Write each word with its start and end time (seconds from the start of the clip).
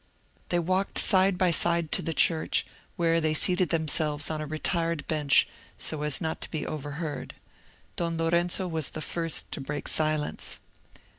They 0.49 0.57
walked 0.57 0.97
side 0.97 1.37
by 1.37 1.51
side 1.51 1.91
to 1.91 2.01
the 2.01 2.11
church, 2.11 2.65
where 2.95 3.21
they 3.21 3.35
seated 3.35 3.69
themselves 3.69 4.31
on 4.31 4.41
a 4.41 4.47
retired 4.47 5.05
bench, 5.05 5.47
so 5.77 6.01
as 6.01 6.19
not 6.19 6.41
to 6.41 6.49
be 6.49 6.65
overheard. 6.65 7.35
Don 7.97 8.17
Lorenzo 8.17 8.67
was 8.67 8.89
the 8.89 9.01
first 9.01 9.51
to 9.51 9.61
break 9.61 9.87
silence. 9.87 10.59